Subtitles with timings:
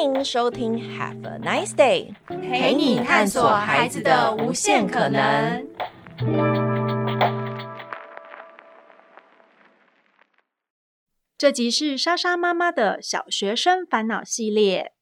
[0.00, 5.66] 欢迎收听 Have a Nice Day，陪你探索孩子的无限可能。
[11.36, 14.92] 这集是莎莎妈妈的小学生烦恼系列。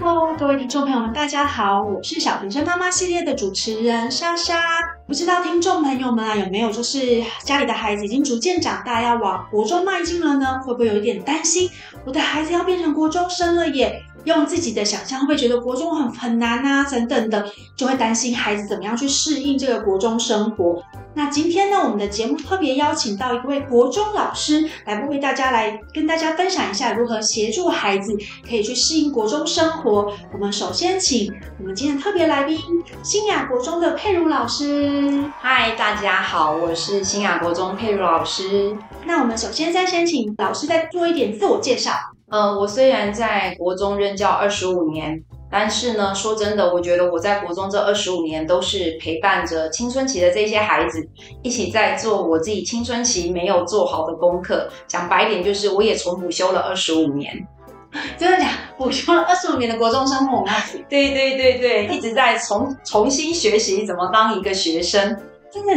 [0.00, 4.99] Hello，各位听众朋友们，大家好，我是小学生妈妈系列的主持人莎莎。
[5.10, 10.60] 不知道听众朋友们啊，有没有就是家里的孩子已经逐渐长大，要往国中迈进了呢？
[10.64, 11.68] 会不会有一点担心，
[12.04, 14.04] 我的孩子要变成国中生了耶？
[14.22, 16.84] 用自己的想象会觉得国中很很难啊？
[16.88, 17.44] 等等的，
[17.74, 20.80] 就会担心孩子怎么样去适应这个国中生活。
[21.12, 28.16] 那今天呢，我们的节目特别邀请到一位国中老师来为大家来跟大家分享一下如何协助孩子
[28.48, 30.12] 可以去适应国中生活。
[30.32, 32.58] 我们首先请我们今天特别来宾
[33.02, 35.24] 新雅国中的佩如老师。
[35.40, 38.76] 嗨，大家好，我是新雅国中佩如老师。
[39.04, 41.90] 那我们首先再先请老师再做一点自我介绍。
[42.30, 51.04] 呃，我虽然在国中任教二十五年，但是呢，说真的，我觉得我在国中这二十五年都是陪伴着青春期的这些孩子，
[51.42, 54.68] 一起在做我自己青春期没有做好的功课。
[54.86, 57.46] 讲白一点，就是我也重补修了二十五年。
[58.16, 58.46] 真的假？
[58.78, 60.52] 补修了二十五年的国中生活吗？
[60.88, 65.16] 对对对对，一直在重重新学习怎么当一个学生。
[65.52, 65.74] 真的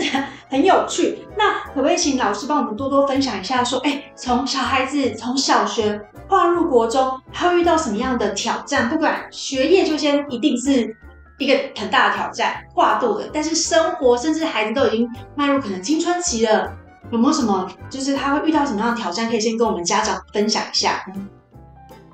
[0.54, 1.26] 很有趣。
[1.36, 3.64] 那可不可以请老师帮我们多多分享一下？
[3.64, 8.88] 说，哎，从小孩子从小学跨入国中，他会遇到什么样的挑战？
[8.88, 10.96] 不管学业，就先一定是
[11.40, 13.28] 一个很大的挑战，跨度的。
[13.34, 16.72] 但是生活，甚至孩子都已经迈入可能青春期了，
[17.12, 17.68] 有没有什么？
[17.90, 19.28] 就是他会遇到什么样的挑战？
[19.28, 21.04] 可以先跟我们家长分享一下。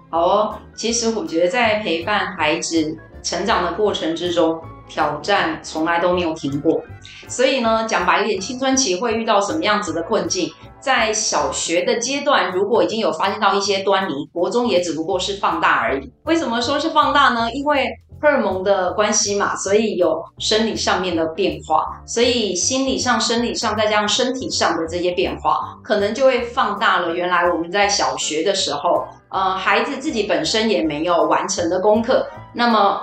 [0.10, 4.62] 好哦，其实我觉得在陪伴孩子成长的过程之中。
[4.90, 6.82] 挑战从来都没有停过，
[7.28, 10.52] 所以呢，讲白一点，青春期会遇到什么样子的困境？
[10.82, 16.11] 在小学的阶段，如果已经有发现到一些端倪，国中也只不过是放大而已。
[16.23, 17.52] 为什么说是放大呢？
[17.52, 17.86] 因为
[18.22, 33.02] 荷尔蒙的关系嘛，所以有生理上面的变化，所以心理上、生理上，再加上身体上的这些变化，可能就会放大了原来我们在小学的时候，呃，孩子自己本身也没有完成的功课，那么。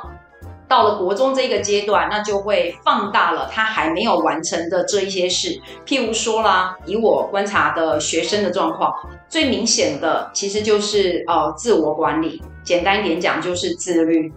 [0.68, 5.60] 到了国中这个阶段，那就会放大了他还没有完成的这一些事。
[5.86, 8.92] 譬如说啦，以我观察的学生的状况，
[9.28, 14.32] 最明显的其实就是呃自我管理，简单一点讲就是自律。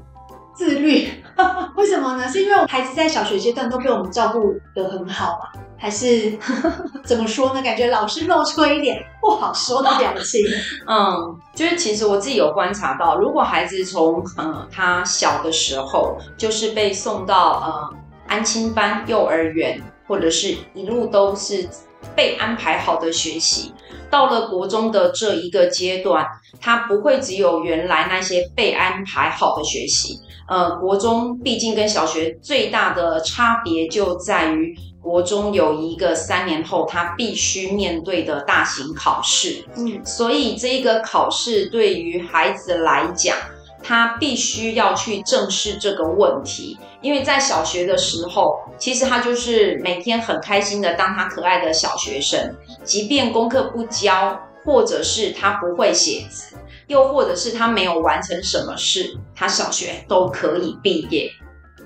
[0.54, 1.08] 自律，
[1.78, 2.28] 为什么呢？
[2.28, 5.62] 是因为孩子在小学阶段都被我们照顾得很好嘛？
[5.80, 7.62] 还是呵呵怎么说呢？
[7.64, 10.42] 感觉老师露出一点不好说的表情。
[10.86, 17.98] 嗯，就是其实我自己有观察到，如果孩子从呃他小的时候就是被送到呃
[18.28, 21.68] 安亲班、幼儿园，或者是一路都是
[22.14, 23.74] 被安排好的学习，
[24.10, 26.28] 到了国中的这一个阶段，
[26.60, 30.20] 他不会只有原来那些被安排好的学习。
[30.50, 34.76] 呃，国中毕竟跟小学最大的差别就在于。
[35.02, 43.36] 国中有一个三年后他必须面对的大型考试，嗯，所以这个考试对于孩子来讲，
[43.82, 56.58] 他必须要去正视这个问题，因为在小学的时候，其实他就是每天很开心的当他可爱的小学生，即便功课不教，或者是他不会写字，
[56.88, 61.32] 又或者是他没有完成什么事，他小学都可以毕业，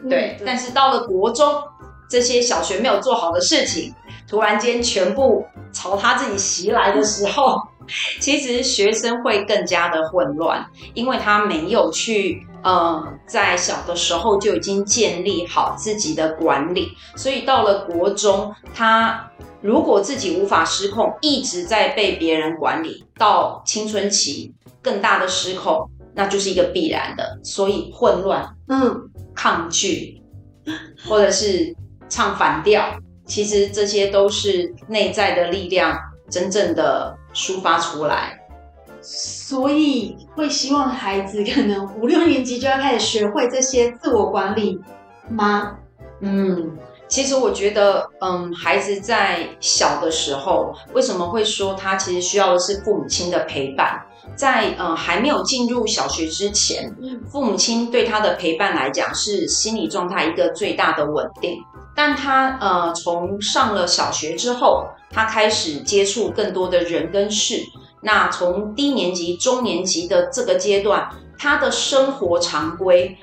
[0.09, 1.63] 对，但是到了国中。
[2.13, 3.91] 这些小学没有做好的事情，
[4.29, 7.59] 突然间全部朝他自己袭来的时候，
[8.21, 10.63] 其实学生会更加的混乱，
[10.93, 24.53] 因为他没有去，呃，在小的时候就已经建立好自己的管理，所以到了国中，他如果自己无法失控，一直在被别人管理，到青春期
[24.83, 30.21] 更大的失控，那就是一个必然的，所以混乱，嗯，抗拒，
[31.09, 31.75] 或者是。
[32.13, 35.97] 唱反调，其实这些都是内在的力量
[36.29, 38.39] 真正的抒发出来，
[39.01, 44.79] 所以会希望孩子可能五六年级就要开始学会这些自我管理
[45.27, 45.75] 吗？
[46.19, 46.77] 嗯，
[47.07, 53.99] 其实我觉得，嗯，孩子在小的时候，为什么会说他其实需要的是父母亲的陪伴？
[54.35, 56.95] 在嗯还没有进入小学之前，
[57.27, 61.57] 父母亲对他的陪伴来讲是心理状态一个最大的稳定。
[61.95, 67.61] 但他呃，从上了小学之后，他开始接触更多的人跟事。
[68.01, 71.07] 那从低年级、中年级的这个阶段，
[71.37, 73.17] 他的生活常规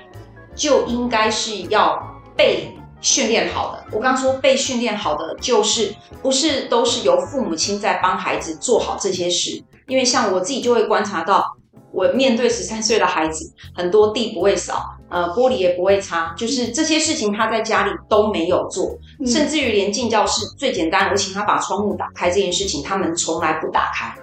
[0.55, 2.01] 就应该是要
[2.35, 3.85] 被训练好的。
[3.91, 9.63] 我刚说被训练好的，就是不是都是由父母亲在帮孩子做好这些事。
[9.87, 11.57] 因为像我自己就会观察到，
[11.91, 24.15] 我面对十三岁的孩子，很多地不会扫，呃，玻璃也不会擦，就是这些事情他在家里都没有做，嗯、甚至于连进教室最简单，我请他把窗户打开这件事情，他们从来不打开，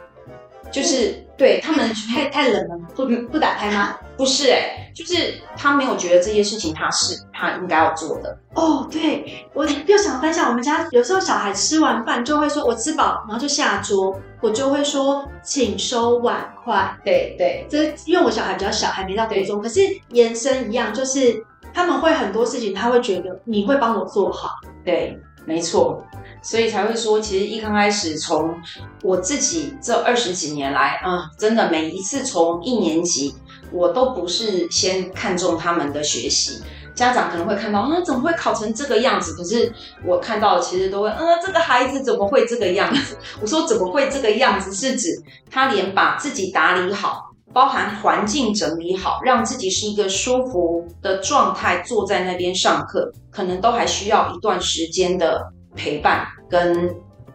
[0.71, 1.11] 就是。
[1.11, 3.97] 嗯对他们太太冷了，不不打开吗？
[4.17, 8.37] 不是哎、欸，就是他没有觉得这些事情他是他应该要做的。
[8.55, 16.93] 哦，对，我又想分享，我们家有时候小孩吃完饭就会说“我吃饱”，然后就下桌，我就会说“请收碗筷”。
[17.07, 19.81] 对对，这因为我小孩比较小，还没到国中，可是
[20.11, 24.57] 延伸一样，就是他们会很多事情，他会觉得你会帮我做好。
[24.85, 25.17] 对，
[25.49, 26.05] 没错。
[26.43, 28.55] 所以才会说，其实一刚开始，从
[29.03, 33.35] 我自己这二十几年来，啊、真的每一次从一年级，
[33.73, 36.63] 我都不是先看重他们的学习。
[36.95, 39.35] 家长可能会看到，啊，怎么会考成这个样子？
[39.35, 39.73] 可是
[40.05, 43.17] 我看到其实都会，嗯，这个孩子怎么会这个样子？
[43.41, 44.73] 我说怎么会这个样子？
[44.73, 45.09] 是指
[45.51, 55.53] 他连把自己打理好，包含环境整理好，让自己是一个舒服的状态，坐在那边上课，可能都还需要一段时间的。
[55.77, 56.93] 陪伴跟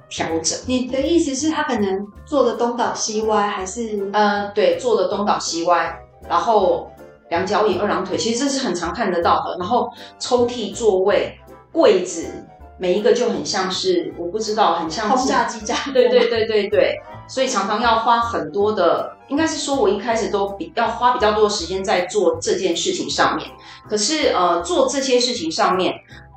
[0.10, 4.10] 调整，你的意思是，他可能坐的东倒西歪，还是？
[4.12, 6.92] 呃，对，坐的东倒西歪，然后
[7.30, 9.56] 两脚椅、二郎腿，其实这是很常看得到的。
[9.58, 9.90] 然后
[10.20, 11.40] 抽屉、座位、
[11.72, 12.26] 柜子，
[12.84, 15.74] 每一个就很像是，我不知道，很像轰炸机炸。
[15.94, 17.00] 对对对对对，
[17.30, 23.48] 所以常常要花很多的，应该是说，我一开始都比要花比较多的时间在做这件事情上面。
[23.90, 25.94] 可是，呃，做这些事情上面。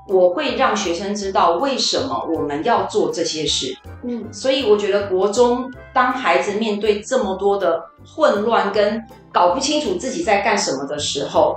[0.09, 9.03] 我会让学生知道为什么我们要做这些事，嗯，所以我觉得国中当孩子面对这么多的混乱跟
[9.33, 11.57] 搞不清楚自己在干什么的时候，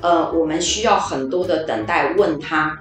[0.00, 2.78] 呃，我们需要很多的等待，问他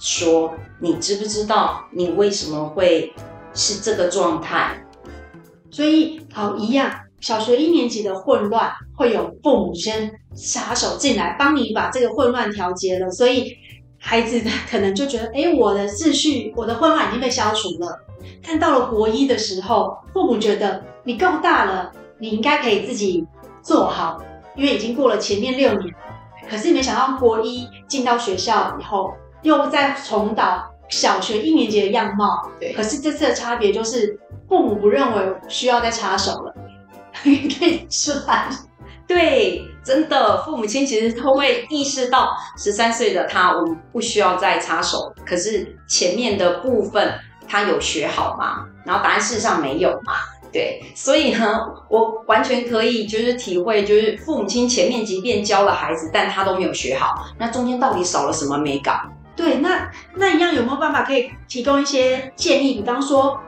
[0.00, 0.52] 说
[0.82, 3.14] ：“你知不知道你为什么会
[3.54, 4.84] 是这个状态？”
[5.70, 13.56] 所以，好，一样，小学一年级的混乱会有父母先插手进来帮你把这个混乱调节了，所以。
[14.02, 18.00] 孩子可能就觉得，哎，我的秩序，我的混乱已经被消除了。
[18.42, 23.26] 但到了国一的时候，父母觉得你够大了，你应该可以自己
[23.60, 24.18] 做好，
[24.56, 25.94] 因为已经过了前面六年。
[26.48, 32.50] 可是没想到国一进到学校以后，又再重蹈小学一年级的样貌。
[32.58, 32.72] 对。
[32.72, 36.54] 可是这次的差别就是，父母不认为需要再插手了，
[37.22, 38.48] 可以出来。
[39.06, 45.12] 对，真的，父母亲其实都会意识到十三岁的他，我们不需要再插手。
[45.26, 47.12] 可是前面的部分
[47.48, 48.66] 他有学好吗？
[48.84, 50.14] 然后答案事实上没有嘛。
[50.52, 59.00] 对，所以呢，我完全可以就是体会，就是父母亲前面即便教了孩子，但他都没有学好，那中间到底少了什么美感？
[59.40, 62.74] 对，那那一样有没有办法可以提供一些建议？
[62.74, 63.40] 比方说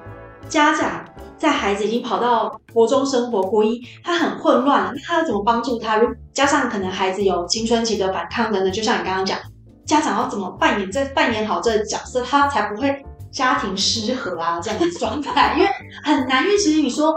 [0.49, 1.05] 家长。
[1.43, 6.01] 在孩子已经跑到国中生活，国一他很混乱了，那他要怎么帮助他？
[6.33, 9.37] 加上可能孩子有青春期的反抗等等，就像你刚刚讲，
[9.85, 15.57] 家长要怎么扮演这扮演好这个角色，他才不会家庭失和啊这样的状态？
[15.59, 15.69] 因为
[16.05, 17.13] 很难，因为其实你说，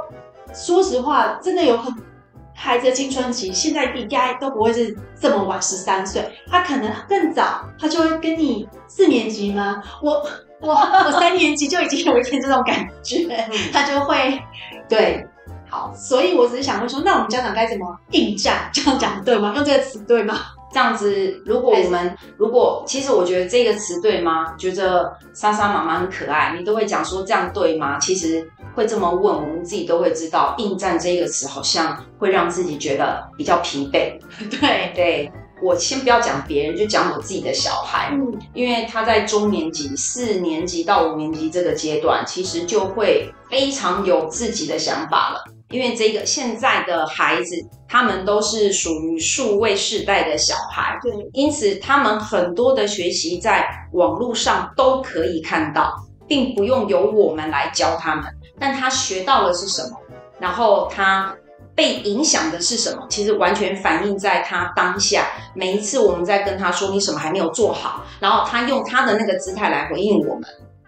[0.51, 1.93] 说实话，真的有很
[2.55, 9.83] 孩子的青春期，现在应该都不会是这么晚，十三岁，他可能更早，他就会跟你四年级吗？
[10.01, 10.25] 我。
[10.61, 13.27] 我 我三年级就已经有一点这种感觉，
[13.73, 14.41] 他就会
[14.87, 15.23] 对
[15.69, 18.69] 好，所以我只是想问说，那我们家长该怎么应战？
[18.73, 19.51] 这样讲对吗？
[19.53, 20.33] 用这个词对吗？
[20.71, 24.55] 这样子，如果我们如果其实我觉得这个词对吗？
[24.57, 27.99] 觉得莎莎妈妈很可爱，你都会讲说这样对吗？
[27.99, 34.19] 其实会这么问，我们自己都会知道，应战这个词好像会让自己觉得比较疲惫。
[34.59, 35.31] 对对。
[35.63, 45.41] 我先不要讲别人，就讲我自己的小孩，嗯，因为他在中年级四年级到五年级这个阶段，其实就会非常有自己的想法了。
[45.69, 47.55] 因为这个现在的孩子，
[47.87, 55.95] 他们都是属于数位世代的小孩，对，因此他们很多的学习在网络上都可以看到，
[56.27, 58.25] 并不用由我们来教他们。
[58.59, 59.97] 但他学到的是什么？
[60.39, 61.35] 然后他。
[61.75, 63.05] 被影响的是什么？
[63.09, 65.27] 其实完全反映在他当下。
[65.53, 70.43] 每一次我们在跟他说你什么还没有做好，然后他用他的那个姿态来回应我们。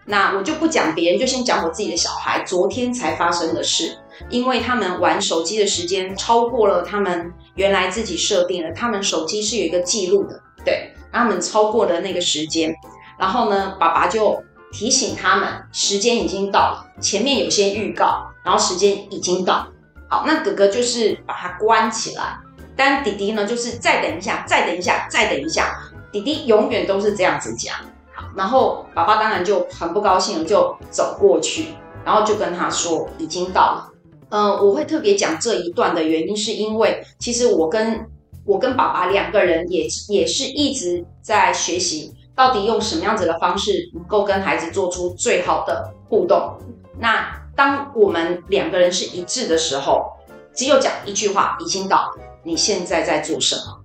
[0.06, 3.98] 那我就不讲别人，就先讲我自己的小孩昨天才发生的事。
[4.30, 12.74] 因为他们玩手机的时间超过了他们原来自己设定的，他们手机是有一个记录的，对，他们超过了那个时间。
[13.18, 19.66] 然后呢，爸爸就提醒他们时间已经到了，前面有些预告，然后时间已经到。
[20.08, 22.38] 好，那哥哥就是把它关起来，
[22.76, 25.76] 但弟弟呢，就是再等一下，再等一下，再等一下，
[26.10, 27.74] 弟弟永远都是这样子讲。
[28.14, 31.66] 好然后爸爸当然就很不高兴了，就走过去，
[32.04, 33.92] 然后就跟他说已经到了。
[34.30, 38.06] 嗯、我会特别讲这一段的原因，是因为其实我跟
[38.44, 46.56] 我跟爸爸两个人也也是一直在学习，到底用什么样子的方式能够跟孩子做出最好的互动。
[46.96, 47.26] 那
[47.56, 50.12] 当我们两个人是一致的时候，
[50.54, 53.80] 只有讲一句话，已经到了，你现在在做什么？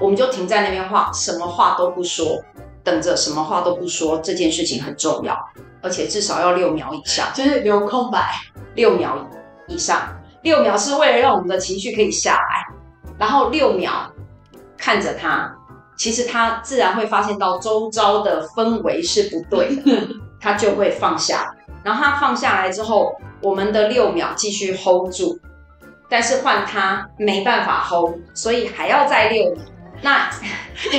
[0.00, 2.42] 我们就停在那边话，什么话都不说。
[2.82, 5.38] 等着，什么话都不说，这件事情很重要，
[5.82, 8.32] 而且至少要六秒以上，就是留空白。
[8.74, 9.18] 六秒
[9.68, 12.74] 以上，六秒是为了让我们的情绪可以下来，
[13.18, 14.10] 然后六秒
[14.78, 15.54] 看着他，
[16.02, 20.08] 其实他自然会发现到周遭的氛围是不对的，
[20.40, 21.54] 他就会放下。
[21.84, 25.38] 然后他放下来之后，我们的六秒继续 hold 住，
[26.08, 29.62] 但是换他没办法 hold，所以还要再六秒。
[30.02, 30.28] 那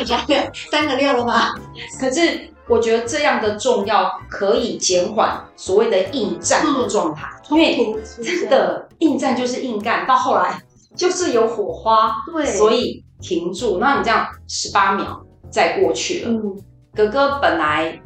[0.06, 1.54] 三个三个六了吗？
[2.00, 10.62] 可是我觉得这样的重要可以减缓所谓的应战的状态，嗯、因为真的应战就是硬干，到后来
[10.96, 13.78] 就是有火花，对，所以停住。
[13.80, 16.58] 那你这样十八秒再过去了，嗯，
[16.94, 18.02] 哥哥本来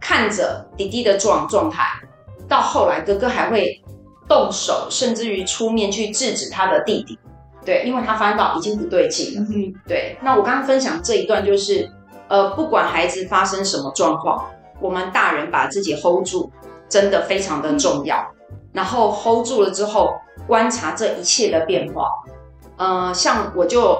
[0.00, 1.86] 看着弟弟的状状态，
[2.48, 3.82] 到后来哥哥还会
[4.28, 7.18] 动手，甚至于出面去制止他的弟弟。
[7.64, 9.46] 对，因为他发现到已经不对劲了。
[9.50, 10.18] 嗯，对。
[10.22, 11.90] 那我刚刚分享这一段就是，
[12.28, 14.44] 呃，不管孩子发生什么状况，
[14.80, 16.52] 我们大人把自己 hold 住，
[16.90, 18.18] 真的非常的重要。
[18.50, 20.12] 嗯、然后 hold 住了之后，
[20.46, 22.10] 观察这一切的变化。
[22.76, 23.98] 呃，像我就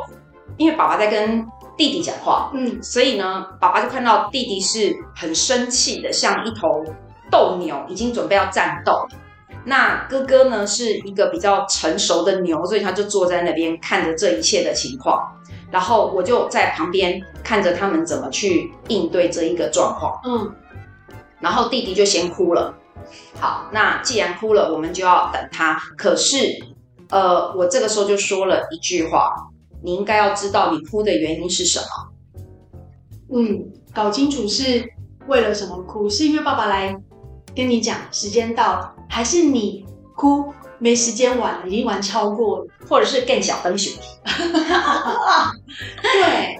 [0.57, 1.47] 因为爸爸在跟
[1.77, 6.85] 弟弟讲话，嗯，所以呢，爸爸就看到弟弟是很生气的，像一头
[7.31, 9.07] 斗牛，已经准备要战斗。
[9.65, 15.27] 那哥哥呢，是一个比较成熟的牛，所以他就坐在那边看着这一切的情况，
[15.71, 20.21] 然后我就在旁边看着他们怎么去应对这一个状况。
[20.25, 20.55] 嗯，
[21.41, 22.75] 然后弟弟就先哭了。
[23.41, 25.81] 好，那既然哭了，我们就要等他。
[25.97, 26.37] 可是，
[27.11, 29.35] 呃，我这个时候就说了一句话：
[29.85, 31.85] 你应该要知道你哭的原因是什么。
[33.37, 34.85] 嗯，搞清楚是
[35.27, 36.97] 为了什么哭，是因为爸爸来
[37.55, 38.95] 跟你讲时间到了。
[39.09, 39.85] 还是你
[40.17, 43.93] 哭没时间玩了，已经玩超过了，或者是更小的水
[46.03, 46.59] 对，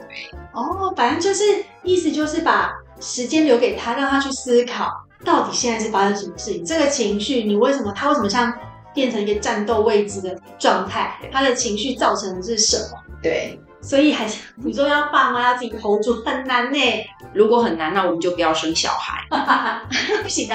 [0.53, 4.89] 哦，反正就是意思就是把时间留给他，让他去思考
[5.25, 6.65] 到底现在是发生什么事情。
[6.65, 8.53] 这个情绪，你为什么他为什么像
[8.95, 11.19] 变成一个战斗位置的状态？
[11.33, 12.99] 他的情绪造成的是什么？
[13.25, 13.59] 对。
[13.81, 16.79] 所以还是你说要爸妈要自己 hold 住很难呢。
[17.35, 19.23] 如果很难，那我们就不要生小孩。
[20.23, 20.55] 不行的，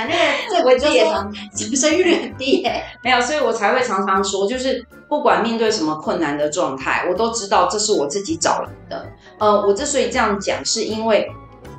[0.51, 1.31] 那个这我就也常
[1.75, 2.83] 生育率很低耶。
[3.03, 9.05] 没有，所以我才会常常说，就是不管面对什么困难的状态，我都知道这是我自己找来的。
[9.37, 11.29] 呃，我之所以这样讲，是因为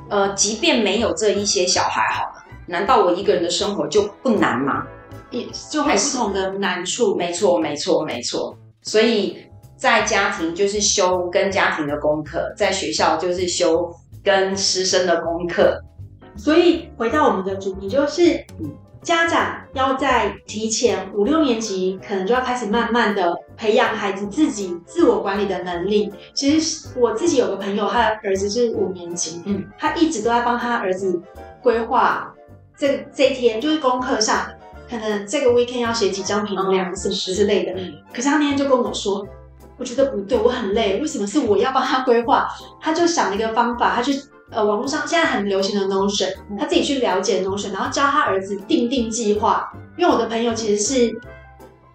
[0.09, 4.87] 呃，即便没有这一些小孩好了，难道我一个人的生活就不难吗？
[5.31, 7.13] 也就会有不同的难处。
[7.13, 8.57] 没错，没错，没错。
[8.81, 9.50] 所以。
[9.81, 13.91] 在家庭就是修跟家庭的功课，在学校就是修
[14.23, 15.81] 跟师生的功课。
[16.35, 18.45] 所以回到我们的主题，就是
[19.01, 26.13] 家长要在提前五六年级，可能就要开始慢慢的培养孩子自己自我管理的能力。
[26.35, 31.19] 其实我自己有个朋友，他的儿子是五年级，嗯，他一直都在帮他儿子
[31.63, 32.31] 规划
[32.77, 34.45] 这这一天就是功课上，
[34.87, 37.71] 可能这个 weekend 要写几张评量什么之类的。
[37.75, 39.27] 嗯，可是他那天就跟我说。
[39.81, 40.99] 我觉得不对，我很累。
[41.01, 42.47] 为什么是我要帮他规划？
[42.79, 44.13] 他就想了一个方法，他去
[44.51, 49.73] 呃网络上现在很流行的 Notion，他自己去了解 Notion，然后教他儿子定定计划。
[49.97, 51.19] 因为我的朋友其实是。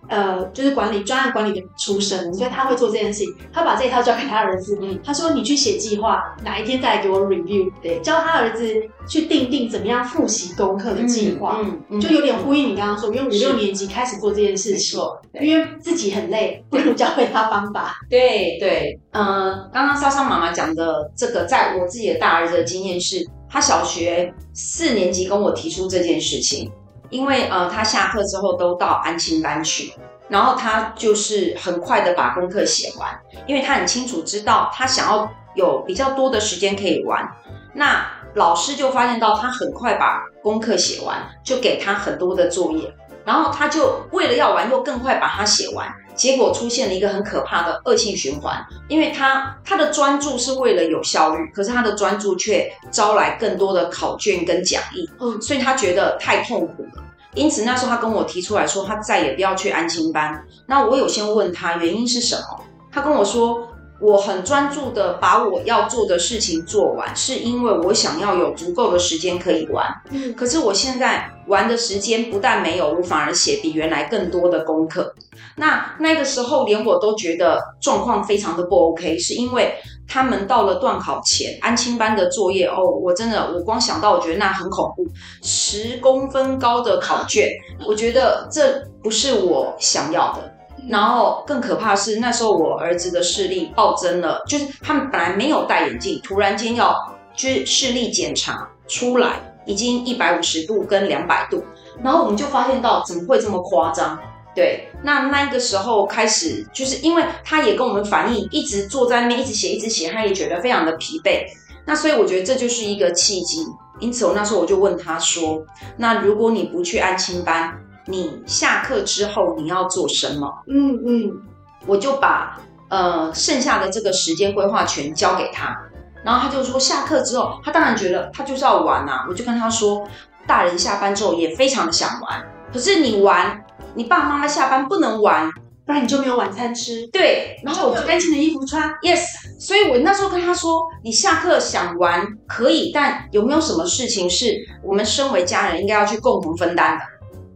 [0.09, 3.35] 呃，就是管理专案管理的出身，所以他会做这件事情。
[3.53, 8.65] 他把这一套交给他儿子，嗯，他说：“你去写计划，哪一天再来给我 review。”对，教他儿子
[9.09, 15.01] 去定定怎么样复习功课的计划，嗯，嗯，就有点呼应你刚刚说，因为五六年级开始做这件事情，
[15.41, 17.97] 因为自己很累，不如教会他方法。
[18.09, 26.71] 对对，呃，刚刚莎莎妈妈讲的这个，在我自己的大儿子的经验是，他小学四年级跟我提出这件事情。
[27.11, 29.95] 因为呃，他下课之后都到安心班去，
[30.29, 37.27] 然后他就是很快的把功课写完，因为他很清楚知道他想要有比较多的时间可以玩。
[37.75, 42.95] 那老师就发现到他很快把功课写完，就给他很多的作业，
[43.27, 45.93] 然后他就为了要玩，又更快把它写完。
[46.15, 57.03] 结果出现了一个很可怕的恶性循环，因为他他的专注是为了有效率，可是他的专注却招来更多的考卷跟讲义，嗯，所以他觉得太痛苦了。
[57.35, 60.43] 因此那时候他跟我提出来说，他再也不要去安心班。
[60.65, 63.69] 那我有先问他原因是什么，他跟我说，
[64.01, 69.87] 我很专注的把我要做的事情做完，是因为我想要有足够的时间可以玩。
[70.11, 75.15] 嗯，可是我现在玩的时间不但没有，我反而写比原来更多的功课。
[75.57, 79.75] 那那个时候连我都觉得状况非常的不 OK，是因为
[80.07, 85.07] 他们到了段考前，安亲班的作业哦，我真的我光想到我觉得那很恐怖，
[85.43, 87.51] 十公分高的考卷，
[87.89, 90.53] 我觉得这不是我想要的。
[90.89, 96.95] 然后更可怕的是，那时候我儿子的视力暴增了，就是他们本来没有戴眼镜，突然间要
[97.35, 101.65] 就是视力检查出来，已经一百五十度跟两百度，
[102.03, 104.19] 然后我们就发现到怎么会这么夸张？
[104.55, 111.45] 对，那那个时候开始，就是因为他也跟我们反映，一直坐在那边一直写一直写，他也觉得非常的疲惫，
[111.85, 113.67] 那所以我觉得这就是一个契机，
[113.99, 115.63] 因此我那时候我就问他说，
[115.99, 117.77] 那如果你不去安亲班？
[118.07, 120.63] 你下课之后你要做什么？
[120.69, 121.43] 嗯嗯，
[121.87, 125.77] 我就把呃剩下的这个时间规划全交给他，
[126.25, 129.27] 然后他就说下课之后，他当然觉得他就是要玩啊。
[129.29, 130.07] 我就跟他说，
[130.47, 135.51] 大人下班之后也非常的想玩，可是你玩，你爸爸妈妈下班不能玩，
[135.85, 137.07] 不然你就没有晚餐吃。
[137.09, 138.89] 对，然后我就干净的衣服穿。
[139.03, 139.25] Yes，
[139.59, 147.05] 所以我那时候跟他说，你下课想玩可以，但有没有什么事情是我们身为家人应该要去共同分担的？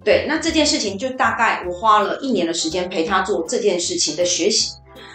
[0.02, 4.72] 对，那这件事情就大概我花了一年的时间陪他做这件事情的学习，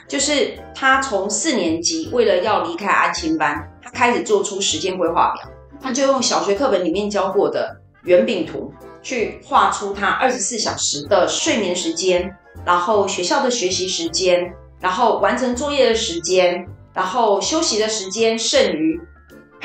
[0.07, 5.51] 就是他从四年级为了要离开安亲班，他开始做出时间规划表，
[5.81, 12.31] 他就用小学课本里面教过的圆饼图去画出他二十四小时的睡眠时间，
[12.63, 16.63] 然后学校的学习时间，然后完成作业的时间，
[16.93, 19.01] 然后休息的时间，剩余。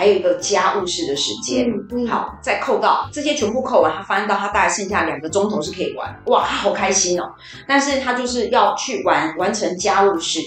[0.00, 7.30] 还有一个家务事的时间，嗯嗯、好，再扣到这些全部扣完，他发现到他大概剩下两个钟头是可以玩，哇，他好开心哦！
[7.68, 10.40] 但是他就是要去玩完成家务事。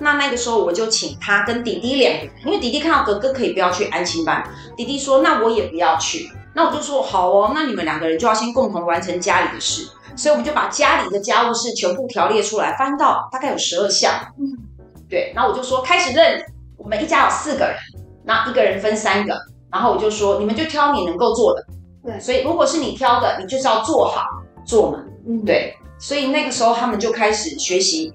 [0.00, 4.42] 那那个时候我就请他跟弟弟两个人，因为弟弟看到哥哥可以不要去安亲班，
[4.76, 14.50] 弟弟说那我也不要去，那我就说好哦，那你们两个人就要先共同完成家里的事，所以我们就把家里的家务事全部条列出来，翻到大概有十二项，嗯，
[15.08, 16.44] 对，然后我就说开始认，
[16.76, 17.76] 我们一家有四个人。
[18.26, 19.34] 那一个人分三个，
[19.72, 21.64] 然后我就说，你们就挑你能够做的。
[22.04, 24.24] 对，所以如果是你挑的，你就是要做好
[24.66, 24.98] 做嘛。
[25.28, 25.74] 嗯，对。
[25.98, 28.12] 所以那个时候他们就开始学习，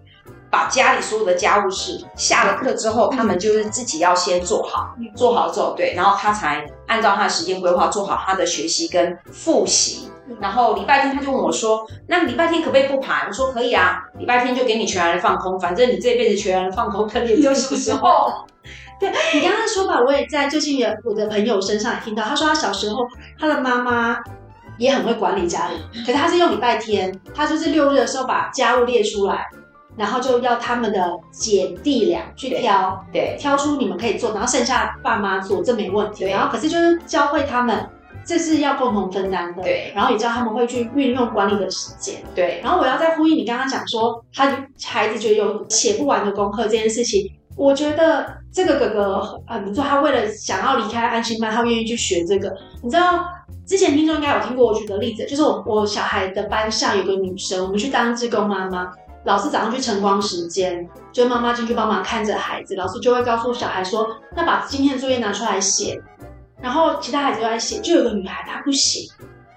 [0.49, 10.09] 把家里所有的家务事，下了课之后，他们就是自己要先做好，做好之后，对，然后他才按照他的时间规划做好他的学习跟复习。
[10.39, 18.31] 然后礼拜天他就问我说：“那礼拜天可不可以不排？”我说：“可以啊，礼拜天就给你全然的放空，反正你这辈子全然的放空，可能也就什么时候。
[19.01, 22.23] ”对，你刚刚的说法，我也在最近的我的朋友身上也听到。
[22.23, 23.05] 他说他小时候，
[23.37, 24.17] 他的妈妈
[24.77, 29.45] 也很会管理家里，可是他是用礼拜天，他就是六日的时候把家务列出来，
[29.97, 36.23] 然后就要他们的姐弟俩去挑，对，对挑出你们可以做，然后剩下爸妈做，这没问题。
[36.25, 37.89] 然后可是就是教会他们。
[38.23, 39.91] 这是要共同分担的，对。
[39.95, 42.61] 然后也知道他们会去运用管理的时间，对。
[42.63, 49.83] 然后我要再呼应你刚刚讲说，他孩子觉得有写不完的功课这件事情，我觉得这个哥哥很不错。
[49.83, 52.51] 他为了想要离开安心班，他愿意去学这个。
[52.81, 53.23] 你知道，
[53.67, 58.91] 之前听众应该有听过我举的例子，就是我我小孩的班上有个女生，我们去当志工妈妈，
[59.25, 66.01] 老师早上去晨光时间，就妈妈进去帮忙看着孩子，老师就会告诉小孩说，那把今天的作业拿出来写。
[66.61, 68.99] 然后其他孩子都在写，就有个女孩她不写，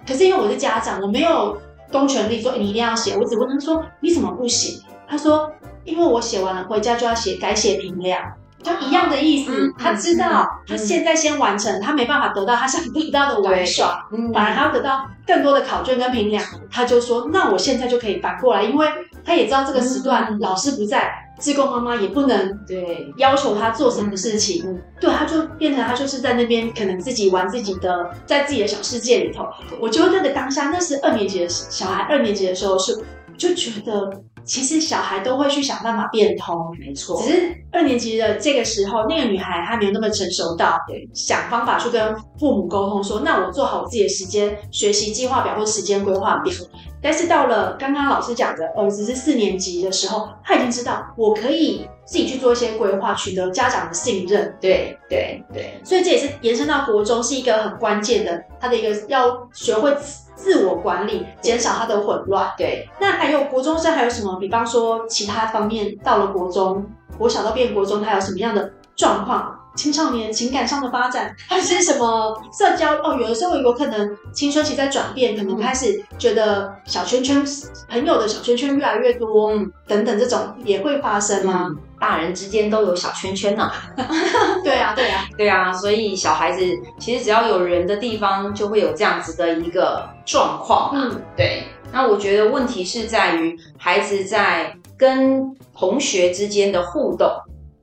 [0.09, 1.55] 可是因为我是家长，我没有
[1.93, 4.81] 公权力说你一定要写，我只问她说你怎么不写？
[5.09, 5.51] 她说
[5.85, 8.21] 因为我写完了回家就要写改写评量，
[8.63, 9.73] 就一样的意思。
[9.79, 18.89] 他知道他现在先完成，他没办法得到他想得到的玩耍，反而他要得到更多的考卷跟评量，他就说那我现在就可以反过来，因为
[19.25, 21.21] 他也知道这个时段老师不在。
[21.41, 29.45] 志工妈妈也不能对要求他做什么事情，嗯、对，他就变成他就是在那边可能自己玩自己的，在自己的小世界里头。
[29.81, 32.97] 我觉得那个当下，那是二年级的小孩，二年级的时候是
[33.37, 34.09] 就觉得，
[34.45, 37.21] 其实小孩都会去想办法变通，没错。
[37.23, 46.53] 只是二年级的这个时候，那个女孩她没有那么成熟到对想方法去跟父母沟通说，那我做好我自己的时间学习计划表或时间规划表。
[47.05, 54.57] 但是到了刚刚老师讲的儿子是四年级的时候，他已经知道我可以自己去做一些规划，取得家长的信任。
[54.59, 59.95] 对对对，所以这也是延伸到国中是一个很关键的，他的一个要学会
[60.35, 62.51] 自我管理，减少他的混乱。
[62.57, 64.39] 对，那还有国中生还有什么？
[64.41, 66.87] 比方说其他方面，到了国中，
[67.19, 73.17] 国小到变国中，他有什么样的状况青少年情感上的发展， 还是什么社交哦？
[73.21, 77.45] 有的时候有可能青春期在转变，可能开始觉得小圈圈
[77.89, 81.67] 朋友的小圈圈越来越多，嗯，等等，这种也会发生吗？
[81.69, 83.71] 嗯，大人之间都有小圈圈呢。
[84.63, 86.65] 对啊，对啊，对啊，所以小孩子
[86.99, 90.91] 其实只要有人的地方，就会有这样子的一个状况。
[90.95, 91.65] 嗯，对。
[91.93, 97.31] 那我觉得问题是在于孩子在跟同学之间的互动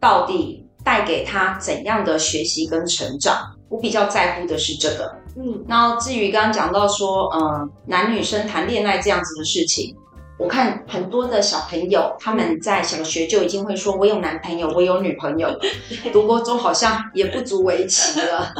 [0.01, 3.35] 到底带给他怎样的学习跟成长？
[3.69, 5.15] 我比较在乎的是这个。
[5.37, 9.95] 嗯，那至于刚刚讲到说，嗯，男女生谈恋爱这样子的事情，
[10.37, 15.57] 我看很多的小朋友他们在小学就已经会说，我有男朋友，我有女朋友。
[16.11, 18.51] 读国中好像也不足为奇了，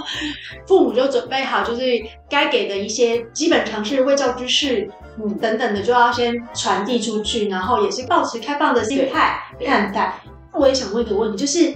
[0.65, 1.81] 父母就准备好，就是
[2.29, 10.21] 该给的一些基本常识、卫教知识，嗯，等等的，就要先传递出去，然后也是保持开放的心态看待。
[10.53, 11.75] 我也想问一个问题，就是。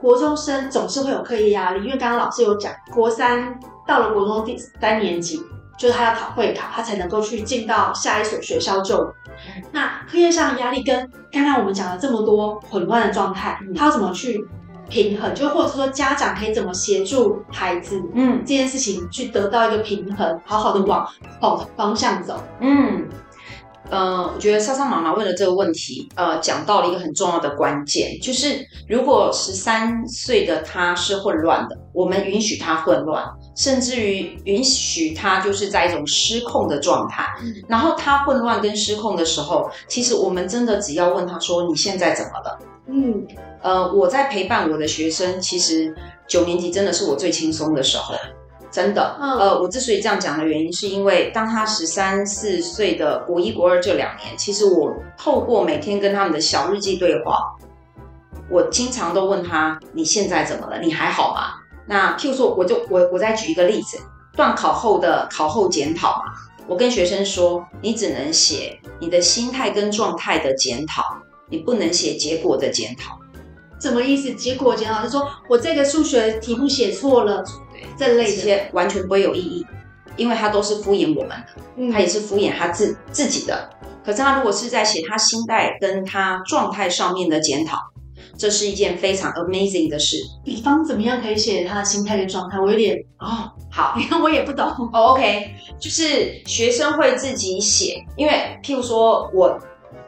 [0.00, 5.42] 国中生总是会有课业压力，因为刚刚老师有讲，国三到了国中第三年级，
[5.78, 9.10] 就是他要考会考，他才能够去进到下一所学校就读。
[9.72, 14.46] 那课业上的压力跟刚刚我们讲了这么多混乱的状态，他要怎么去
[14.88, 15.34] 平衡？
[15.34, 21.06] 就或者说家长可以怎么协助孩子，嗯，这件事情去得到一个平衡，好好的往
[21.40, 23.08] 好的方向走，嗯。
[23.90, 33.24] 呃，我觉得莎莎妈妈问的这个问题，呃，讲到了一个很重要的关键，就是如果十三岁的他是混乱的，我们允许他混乱，
[33.56, 37.26] 甚至于允许他就是在一种失控的状态。
[37.68, 43.26] 然后他混乱跟失控的时候，其实我们真的只要问他说：“你现在怎么了？”嗯，
[43.62, 45.94] 呃，我在陪伴我的学生，其实
[46.26, 48.14] 九年级真的是我最轻松的时候。
[48.76, 57.38] 真的，呃，我之所以这样讲的原因，是因为当他十三四岁的国一、国二这两年，其实我透过每天跟他们的小日记对话，
[58.50, 60.78] 我经常都问他：“你现在怎么了？
[60.78, 61.54] 你还好吗？”
[61.88, 63.96] 那譬如说，我就我我再举一个例子，
[64.36, 66.24] 段考后的考后检讨嘛，
[66.68, 71.02] 我跟学生说：“你只能写你的心态跟状态的检讨，
[71.48, 73.18] 你不能写结果的检讨。”
[73.80, 74.34] 什么意思？
[74.34, 77.42] 结果检讨就是说我这个数学题目写错了。
[77.96, 79.66] 这类些完全不会有意义，
[80.16, 81.46] 因为他都是敷衍我们的，
[81.76, 83.70] 嗯、他也是敷衍他自自己的。
[84.04, 87.78] 可是他如果是在写他心态跟他状态上面的检讨，
[88.38, 90.16] 这是一件非常 amazing 的事。
[90.44, 92.60] 比方怎么样可以写他的心态跟状态？
[92.60, 94.66] 我有点哦，好，因为我也不懂。
[94.92, 99.58] 哦、OK，就是学生会自己写，因为譬如说我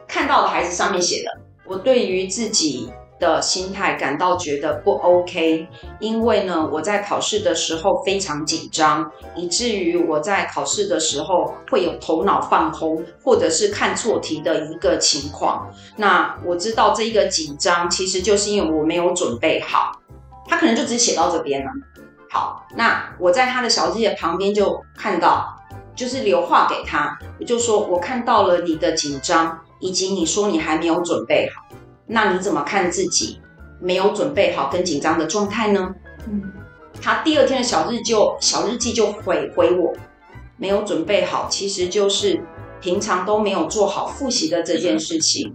[0.07, 2.89] 看到的孩子上面写的，我对于自己。
[3.19, 5.67] 的心态感到觉得不 OK，
[5.99, 15.69] 因为呢，我在考试的时候非常紧张，以至于我在考试的时候会有头脑放空，或者是看错题的一个情况。
[15.97, 19.91] 那我知道这一个紧张其实就是因为我没有准备好，
[20.47, 21.69] 他可能就只写到这边了。
[22.31, 25.57] 好，那我在他的小记的旁边就看到，
[25.95, 31.65] 就是留话给他，我就说我看到了你的紧张，以及你说你还没有准备好。
[32.11, 33.39] 那你怎么看自己
[33.79, 35.93] 没有准备好跟紧张的状态呢？
[36.27, 36.41] 嗯，
[36.99, 39.93] 他第二天的小日就小日记就回回我，
[40.57, 42.41] 没有准备好，其实就是
[42.81, 45.53] 平常都没有做好复习的这件事情。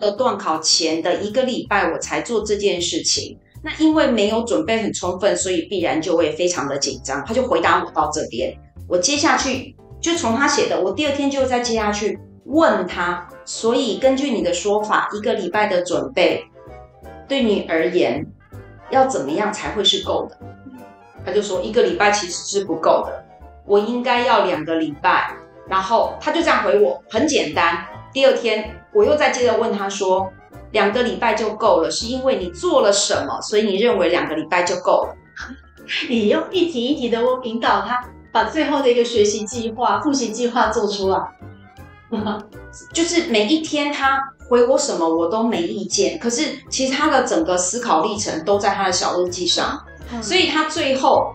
[0.00, 7.22] 的，段考前的一个礼拜我才做这件事情，那因为没有准备很充分，所以必然就会非常的紧张。
[7.24, 8.56] 他就回答我到这边，
[8.88, 12.18] 我接下去就从他写的，我第二天就再接下去。
[12.44, 16.44] 问他，所以根据你的说法，一个礼拜的准备
[17.28, 18.26] 对你而言
[18.90, 20.38] 要怎么样才会是够的？
[21.24, 23.24] 他就说一个礼拜其实是不够的，
[23.64, 25.34] 我应该要两个礼拜。
[25.68, 27.86] 然后他就这样回我，很简单。
[28.12, 30.28] 第二天我又再接着问他说，
[30.72, 35.14] 两个礼拜就够了，是因为你做了什么，所以你认为两个礼拜就够了？
[36.10, 41.18] 你用一题一题的问引导他，把最后的一个学习计划、复习计划做出来。
[42.92, 49.80] 就是每一天他回我什么我都没意见，可是其实他的整个思考历程都在他的小日记上，
[50.20, 51.34] 所以他最后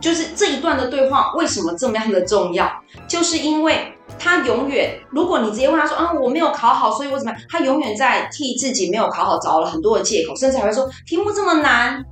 [0.00, 2.70] 就是这一段的对话为什么这么样的重要？
[3.08, 7.40] 就是因为他永远，如果你直接问他说啊我没有考好，所以我怎么样？
[7.48, 12.04] 他永远在替自己没有考好找了很多的借口，甚至还会说题目这么难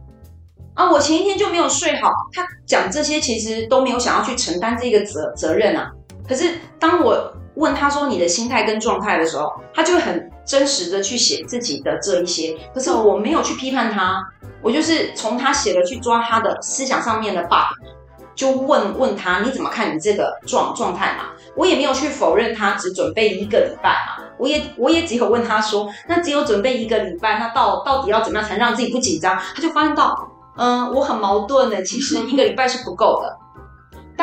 [0.74, 2.10] 啊，我前一天就没有睡好。
[2.32, 5.90] 他讲这些其实都没有想要去承担这个责责任啊。
[6.26, 12.56] 可是当我问他说你的心态跟状态的时候，他就会很真实的去写自己的这一些。
[12.72, 14.24] 可是我没有去批判他，
[14.62, 17.74] 我就是从他写的去抓他的思想上面的 bug，
[18.34, 21.30] 就问问他你怎么看你这个状状态嘛？
[21.56, 29.36] 我也没有去否认他只准备一个礼拜嘛，我也我也只有问他说，那只有准备一个礼拜，那到到底要怎么样才让自己不紧张？
[29.36, 33.37] 他就发现到嗯，我很矛盾的，其实一个礼拜是不够的。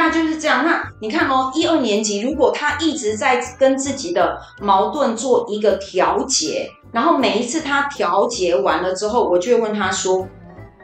[0.06, 0.64] 大概就是这样。
[0.64, 10.28] 那你看哦，一二年级如果他一直在跟自己的矛盾做一个调节，然后每一次他调节完了之后，我就会问他说，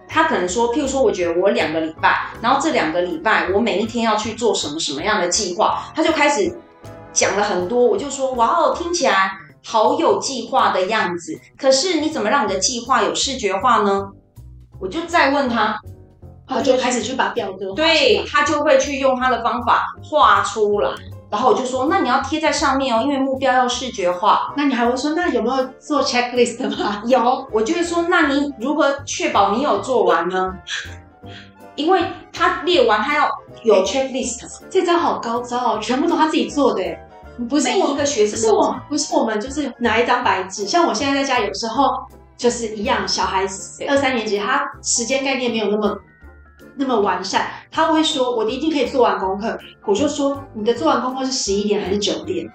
[0.07, 6.57] 他可能说，譬如说，我觉得我两个礼拜，然后这两个礼拜我每一天要去做什么什么样的计划，他就开始
[7.13, 7.85] 讲了很多。
[7.85, 11.39] 我就说，哇哦，听起来好有计划的样子。
[11.59, 14.09] 可是你怎么让你的计划有视觉化呢？
[14.79, 15.79] 我就再问他。
[16.53, 20.89] 他就开始去把表格，对，他就会去用他的方法画出来，
[21.29, 24.53] 然后我就说，那你要贴在上面哦，因为目标要视觉化。
[24.57, 27.01] 那你还会说，那有没有做 checklist 吗？
[27.07, 30.53] 有，我就会说，那你如何确保你有做完呢？
[31.75, 33.29] 因为他列完，他要
[33.63, 34.59] 有 checklist。
[34.69, 36.83] 这招好高招哦，全部都他自己做的，
[37.49, 40.67] 不是我一个学生，不是我，不是我们，就是拿一张白纸。
[40.67, 41.85] 像我现在在家，有时候
[42.35, 45.97] 就是一样，小孩子二三年级，他时间概念没有那么。
[46.75, 52.47] 那么完善，他会说：“我一定可以做完功课。”我就说：“你的做完功课是十一点还是九点？”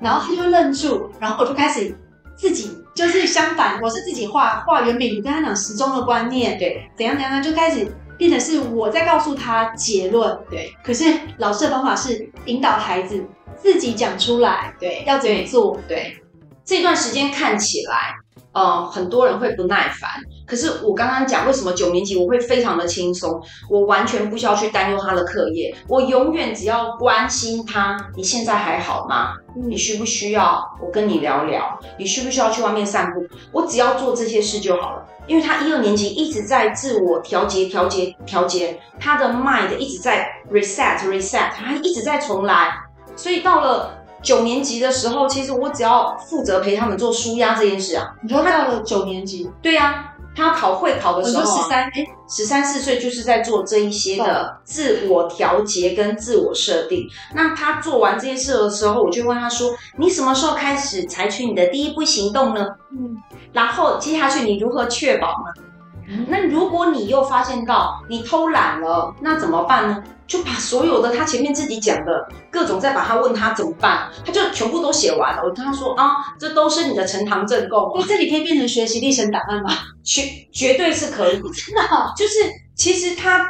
[0.00, 1.96] 然后他就愣住，然后我就开始
[2.36, 10.72] 自己就是相反，我是自己画画圆饼你，跟他讲时钟的观念，对，怎样怎样，就开始变成是我在告诉他结论，对。
[10.82, 11.04] 可是
[11.38, 13.24] 老师的方法是引导孩子
[13.56, 15.78] 自己讲出来，对，要怎么做？
[15.88, 16.24] 对，对。
[16.64, 18.14] 这段时间看起来。
[18.52, 20.08] 呃，很多人会不耐烦，
[20.46, 29.34] 可是我刚刚讲为什么九年级我会非常的轻松，我完全不需要去担忧他的课业，我永远只要关心他，你现在还好吗？
[29.54, 31.78] 你需不需要我跟你聊聊？
[31.98, 33.24] 你需不需要去外面散步？
[33.52, 42.72] 我只要做这些事就好了，因为他一二年级一直在自我调节、调节、调节，他的 mind 一直在 reset、reset，他一直在重来，
[43.16, 44.00] 所以到了。
[44.24, 48.10] 九年级的时候，其实我只要负责陪他们做舒压这件事啊。
[48.22, 49.50] 你说到了九年级？
[49.60, 57.08] 对呀、啊，他考会考的时候、啊，十三哎，十三四岁就是在做这一些的自我调节跟自我设定。
[57.34, 63.16] 那他做完这件事的时候，我就问他说：“你什么时候开始采取你的第一步行动呢？”嗯，
[63.52, 65.63] 然后接下去你如何确保呢？
[66.08, 70.02] 嗯、那如果你又发现到你偷懒了，那怎么办呢？
[70.26, 75.42] 就把所有的他前面自己讲的各种，再把他问他怎么办，他就全部都写完了。
[75.44, 77.98] 我跟他说啊，这都是你的呈堂证供。
[77.98, 79.70] 你这里可以变成学习历程档案吗？
[80.02, 82.10] 绝绝对是可以， 真的、哦。
[82.16, 82.34] 就是
[82.74, 83.46] 其实他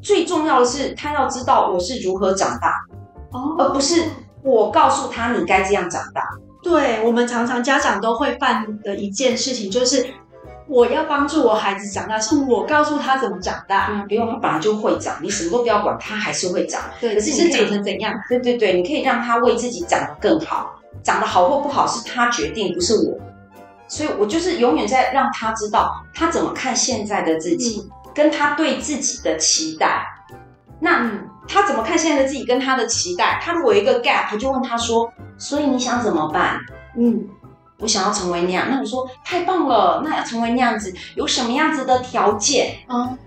[0.00, 2.72] 最重要的是，他要知道我是如何长大，
[3.32, 4.02] 哦，而不是
[4.42, 6.22] 我告诉他你该这样长大。
[6.62, 10.06] 对，我们常常家长都会犯的一件事情就是。
[10.66, 13.88] 我要帮助我孩子长大，是我告诉他怎么长大。
[13.90, 16.80] 嗯，不用，他本来就会长，你什么都不要管，他还是会长。
[17.00, 18.14] 对，可是你长成怎样？
[18.28, 23.18] 对对对，你可以让他为自己长得更好，长得好或不好是他决定，不是我。
[23.86, 30.06] 所以我就是永远在让他知道他怎么看现在的自己，嗯、跟他对自己的期待。
[30.80, 33.38] 那、嗯、他怎么看现在的自己跟他的期待？
[33.42, 36.58] 他如果有一个 gap，就问他说：“所以你想怎么办？”
[36.96, 37.28] 嗯。
[37.78, 42.76] 我想要成为那样，那你说太棒了，那要成为那样子，有什么样子的条件？
[42.88, 43.18] 嗯，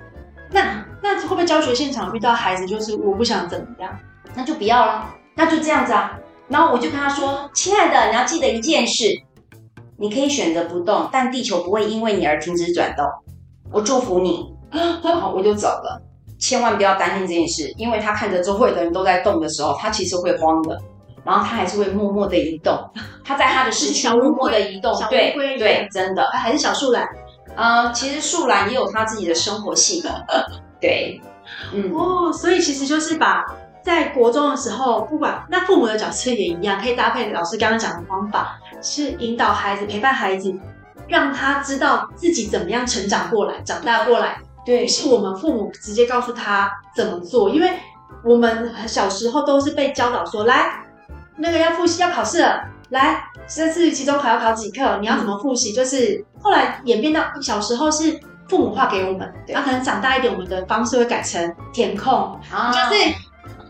[0.51, 3.93] 那那会不会教学现场遇到孩子就是我不想怎么样，
[4.33, 6.17] 那就不要了，那就这样子啊。
[6.47, 9.03] 然后我就跟他说：“亲爱的，你要记得一件事，
[9.97, 13.05] 你可以选择不动，但地球不会因为你而停止转动。
[13.69, 14.55] 我祝福你。
[14.71, 16.01] ”然后我就走了，
[16.39, 20.81] 千万不要担心这件事，因为他看着周围的人都在动的时候，他其实会慌的。
[21.27, 22.89] 然后他还是会默默的移动，
[23.25, 27.05] 他在他的时区默默的移动，对对，真的，还是小树懒。
[27.53, 30.11] 呃，其实树懒也有他自己的生活系统，
[30.79, 31.19] 对，
[31.73, 33.45] 嗯哦，所以其实就是把
[33.83, 40.53] 在国中的时候，不管那父母的角色也一样，可以搭配老师刚刚讲的方法，是引导孩子、陪伴孩子，
[41.09, 44.37] 让他知道自己怎么样成长过来、长大过来。
[44.65, 47.69] 对，是我们父母直接告诉他怎么做，因为
[48.23, 50.83] 我们小时候都是被教导说来。
[51.37, 54.97] 那个要复习要考试了，来，这次期中考要考几课？
[54.99, 55.71] 你要怎么复习？
[55.71, 58.19] 就是后来演变到小时候是
[58.49, 63.13] 父母画给我们，然后可能长大一点，我们的方式会改成填空，啊、就是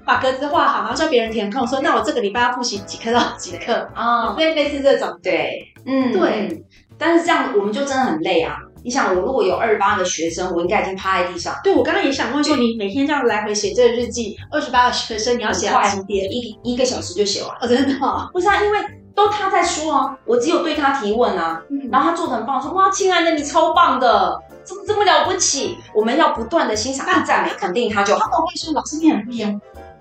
[0.06, 4.34] 把格子画好，然后叫别人填空，说那我这个礼拜要复习几课到几课啊？
[4.38, 6.64] 类类似这种，对，嗯，对。
[7.00, 8.58] 但是这样我们就真的很累啊。
[8.88, 11.54] 你想，我如果有二十八个学生，我应该已经趴在地上。
[11.62, 16.32] 对，我刚刚也想问说，你每天这样来回写这个日记，二十八个学生，你要写到几点？
[16.32, 17.58] 一一个小时就写完了。
[17.60, 18.30] 哦，真的吗？
[18.32, 18.80] 不是啊，因为
[19.14, 25.78] 都他在说啊，我只有对他提问啊，嗯、然后他做的很棒，说哇，亲爱的，你超棒的，怎么这么了不起？
[25.94, 28.22] 我们要不断的欣赏和赞美，肯定他就好。
[28.32, 29.60] 他会说，老师你很不一样，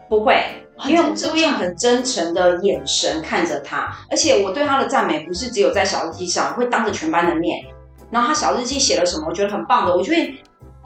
[0.09, 0.41] 不会，
[0.87, 7.65] 因为我会用很真诚的眼神看着他，而且我对他的赞美不是只有在小日记上，会当着全班的面。
[8.11, 10.35] 然后他小日记写了什么，我觉得很棒的，我就会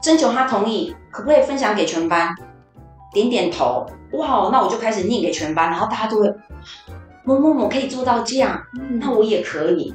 [0.01, 2.35] 征求他同意，可不可以分享给全班？
[3.13, 6.33] 点点头，哇，那我就开始念给全班，然后大家都会
[7.23, 8.61] 某某某可以做到这样，
[8.99, 9.93] 那我也可以。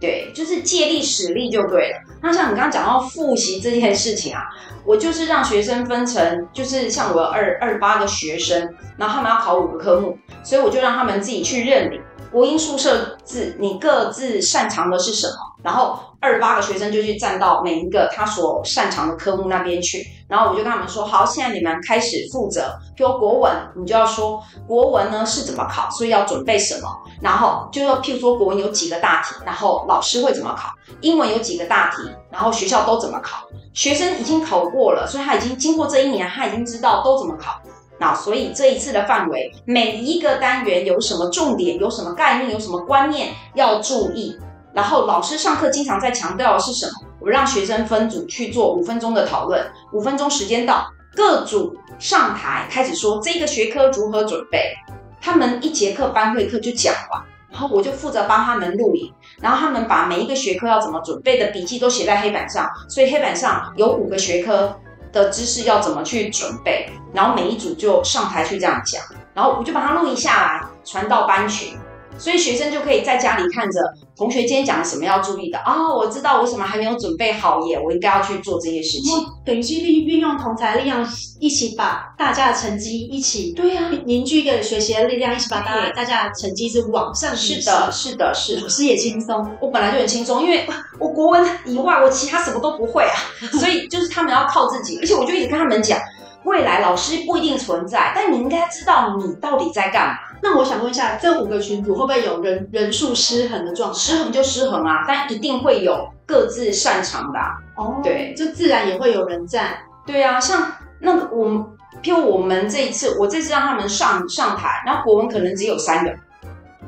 [0.00, 1.98] 对，就是借力使力就对了。
[2.22, 4.42] 那像你刚刚讲到复习这件事情啊，
[4.84, 12.00] 我就是让学生分成，就是像我二二十八个学生，然后他们要考五个科目，所以我就让他们自己去认领。
[12.30, 15.34] 国英数社字，你各自擅长的是什么？
[15.62, 20.06] 然后二十八个学生就去站到每一个他所擅长的科目那边去。
[20.28, 22.78] 然后我就跟他们说：好，现在你们开始负责。
[22.94, 26.88] 比如国文，你就要说国文呢是怎么考，所以要准备什么。
[27.20, 30.68] 然后就说，譬如说国文有几个大题，然后老师会怎么考；
[31.00, 33.46] 英文有几个大题，然后学校都怎么考。
[33.72, 37.60] 学生已经考过了，所以他已经经过这一年，他已经知道都怎么考。
[37.98, 44.38] 那所以这一次的范围，每一个单元有什么重点，有什么概念，有什么观念要注意。
[44.78, 46.92] 然后老师上课经常在强调的是什么？
[47.18, 49.60] 我让学生分组去做五分钟的讨论。
[49.92, 54.72] 五分钟时间到，各组上台开始说这个学科如何准备。
[55.20, 62.64] 他们一节课班会课就讲完，然后我就负责帮他们录影，然后他们把每一个学科要怎么准备的笔记都写在黑板上。
[62.88, 64.78] 所以黑板上有五个学科
[65.10, 69.02] 的知识要怎么去准备，然后每一组就上台去这样讲，
[69.34, 71.76] 然后我就把它录影下来，传到班群。
[72.18, 73.80] 所以学生就可以在家里看着
[74.16, 79.14] 同学今天讲了什么要注意的哦，我知道我什么还没有准备好耶，我应该要去做这些事情。
[79.44, 81.06] 等于是利运用同才力量，
[81.38, 87.34] 一起把大家的成绩一起对呀、啊、凝聚一个学习的力量，一起把大家大家的成绩是往上。
[87.36, 88.62] 是的，是的，是的。
[88.62, 90.66] 老师也轻松，我本来就很轻松，因为
[90.98, 93.14] 我国文以外我其他什么都不会啊，
[93.58, 95.98] 所以就是他们要靠自己，而且我就一直跟他们讲。
[96.44, 100.14] 未来老师不一定存在，但你应该知道你到底在干嘛。
[100.40, 104.00] 那我想问一下，这五个群组会不会有人人数失衡的状况？
[104.00, 107.50] 失衡就失衡啊，但一定会有各自擅长的、啊。
[107.76, 109.78] 哦，对，就自然也会有人在。
[110.06, 111.66] 对啊，像那个我们，
[112.02, 116.14] 譬如我们这一次，我这次让他们上上台，然后国文可能只有三个，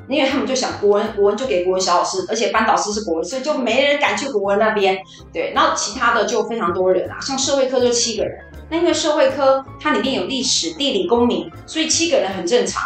[0.08, 4.96] 因为他们就想国文，国文就给国文小老师，而且班导师是国文，所以就没人敢去国文那边。
[5.32, 8.44] 对，然后其他的就非常多人啊，像社会科就七个人。
[8.70, 12.82] 那因为社会科它里面有历史、地理、公民，所以七个人很正常。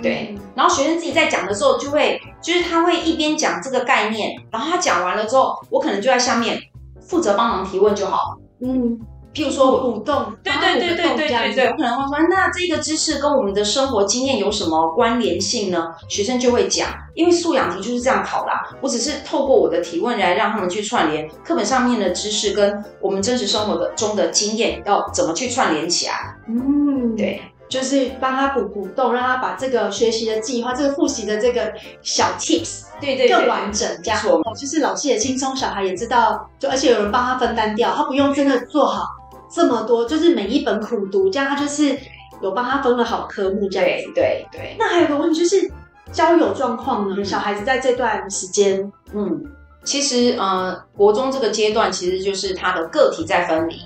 [0.00, 6.60] 对，然后学生自己在讲的时候，就会就是他会一边讲这个概念，然后他讲完了之后，我可能就在下面
[7.00, 8.38] 负责帮忙提问就好了。
[8.62, 8.98] 嗯。
[9.38, 15.94] 譬如说我，舞动，对对对对对对对，我可能会说，那这个知识跟我们的生活经验有什么关联性呢？
[16.08, 18.68] 学生就会讲，因为素养题就是这样考啦。
[18.80, 26.34] 我只是透过我的提问来让他们去串联课本上面的知识跟我们真实生活的中的经验要怎么去串联起来。
[26.48, 31.72] 嗯，对，就是帮他补补洞，让他把这个学习的计划、这个复习的这个
[32.02, 34.18] 小 tips，对对，更完整，这样。
[34.18, 39.14] 错，就是老师也轻松，小孩也知道，就而且有人帮他分担掉，他不用真的做好。
[39.50, 41.96] 这么多，就是每一本苦读，这样他就是
[42.42, 44.12] 有帮他分了好科目这样子。
[44.14, 44.76] 对对对。
[44.78, 45.70] 那还有个问题就是
[46.12, 47.14] 交友状况呢？
[47.18, 49.42] 嗯、小孩子在这段时间，嗯，
[49.84, 53.76] 其实呃，国中这个阶段其实就是他的个体在分离，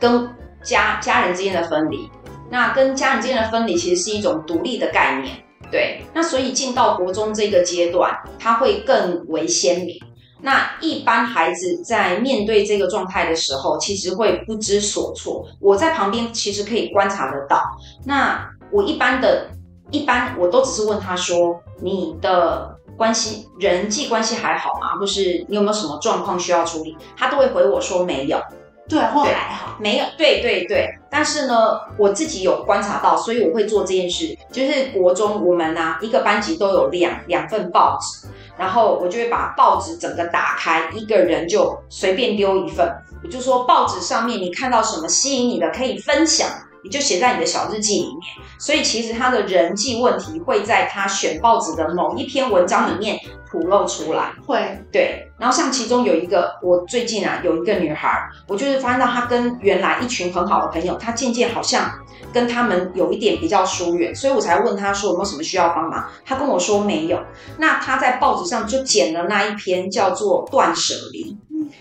[0.00, 0.28] 跟
[0.62, 2.08] 家家人之间的分离。
[2.50, 5.36] 那跟家人之间的分离其实是一种独立的概念。
[5.70, 6.00] 对。
[6.14, 10.00] 那所以进到国中这个阶段，他会更为鲜明。
[10.40, 15.44] 那一般孩子在面对这个状态的时候，其实会不知所措。
[15.60, 17.62] 我在旁边其实可以观察得到。
[18.04, 19.48] 那我一般的，
[19.90, 24.96] 一般我都只是问他说：“你的关系，人际关系还好吗？
[25.00, 28.40] 或是你有没有什么状况需要处理？”他都会回我说没有。
[28.88, 30.04] 对，或还好，没有。
[30.16, 30.88] 对对对。
[31.10, 34.34] 但是呢，我自己有观察到，所以我会做这件事。
[34.50, 38.28] 就是国中我们啊，一个班级都有两两份报纸。
[38.58, 42.92] 然后我就会把报纸整个打开，一个人就随便丢一份。
[43.22, 46.48] 我就说报纸上面你看到什么吸引你的，可以分享，
[46.82, 48.20] 你就写在你的小日记里面。
[48.58, 53.18] 所以其实他的人际问题会在他选报纸的某一篇文章里面
[53.50, 54.32] 吐露出来。
[54.46, 55.26] 会，对。
[55.38, 61.90] 然后像其中有一个，我最近啊有一个女孩，我就是发现到她跟原来一群很好的朋友，她渐渐好像。
[62.30, 66.04] 跟他们有一点比较疏远，所以我才问她说有没有什么需要帮忙。
[66.26, 67.18] 她跟我说没有。
[67.56, 71.32] 那她在报纸上就剪了那一篇叫做《断舍离》。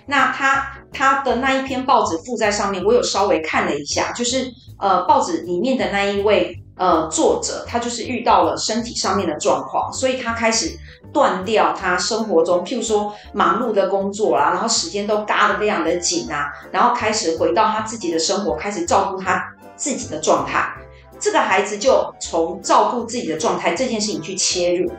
[0.05, 4.49] 那她她的那一篇报纸附在上面，我有稍微看了一下，就是
[4.79, 10.77] 呃报纸里面的那一位呃作者，他就是遇到了身体上面的状况，所以他开始
[11.13, 19.53] 断掉他生活中，譬如说忙碌的工作啊，然后时间都嘎得非常的紧啊，然后开始回到他自己的生活，开始照顾他。
[19.79, 20.73] 自己的状态，
[21.19, 24.91] 这个孩子就从照顾自己的状态这件事情去切入，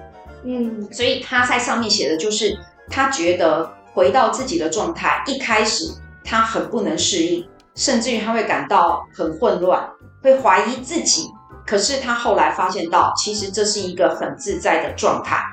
[0.44, 2.56] 嗯，所以他在上面写的就是
[2.88, 5.92] 他觉得回到自己的状态，一开始
[6.22, 7.44] 他很不能适应，
[7.74, 9.84] 甚至于他会感到很混乱，
[10.22, 11.28] 会怀疑自己。
[11.66, 15.44] 可是他后来发现到，其实这是一个很自在的状态。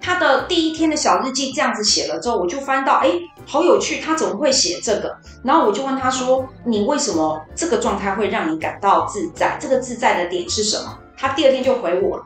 [0.00, 3.10] 他的第一天的小日记这样子写了之后，我就翻到，哎，
[3.46, 5.16] 好有趣，他怎么会写这个？
[5.44, 9.58] 然后我就问他说：“你为什么这个状态会让你感到自在？
[9.60, 12.20] 这个自在的点是什么？”他第二天就回我。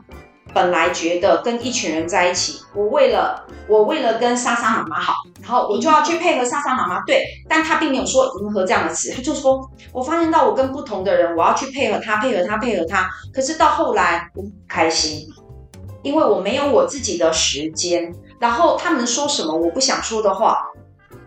[0.53, 7.01] 本来觉得跟一群人在一起，我为了我为了跟莎莎妈妈好，然后我就要去配合莎莎妈妈。
[7.07, 13.09] 对，但他并没有说迎合这样的词，他就说，我发现到我跟不同的人，我要去配合他，配合他，配合他。
[13.33, 15.27] 可是到后来我不开心，
[16.03, 20.63] 因为我没有我自己的时间，然后他们说什么我不想说的话。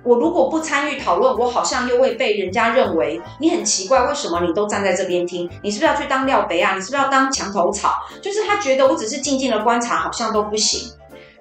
[0.05, 5.51] 我如果不参与讨论，我好像又会被人家认为你很奇怪，为什么你都站在这边听？
[5.65, 6.77] 你是不是要去当廖北啊？
[6.77, 7.93] 你是不是要当墙头草？
[8.23, 10.93] 就是他觉得我只是静静的观察，好像都不行。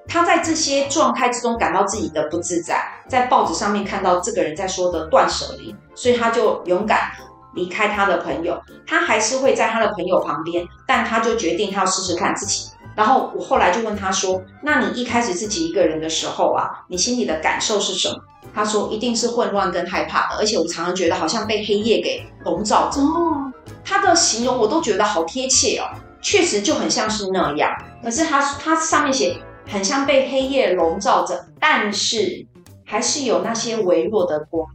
[0.08, 7.12] 他在这些状态之中感到自己的不自在，在报纸上面看到这个人在说的断舍离，所以他就勇敢
[7.54, 8.60] 离开他的朋友。
[8.88, 12.70] 他还是会在他的朋友旁边，但他就决定他要试试看自己。
[12.96, 18.16] 然后我后来就问他说：“那你一开始自己一个人的时候啊，你心里的感受是什么？”
[18.54, 23.52] 他说：“一定是混乱跟害怕的，而且我常常觉得好像被黑夜给笼罩着。”哦，
[23.84, 25.84] 他的形容我都觉得好贴切哦，
[26.22, 27.70] 确实就很像是那样。
[28.02, 29.36] 可是他他上面写
[29.68, 32.46] 很像被黑夜笼罩着，但是
[32.86, 34.66] 还是有那些微弱的光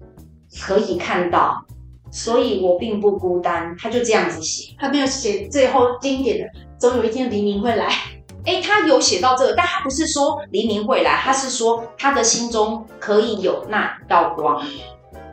[0.60, 1.64] 可以看到，
[2.10, 3.74] 所以我并不孤单。
[3.80, 6.44] 他就这样子写，他没有写最后经典的
[6.80, 7.88] “总有一天黎明会来”。
[8.46, 14.66] 哎，他有写到这个，但他不是说黎明会来，他是说他的心中可以有那道光。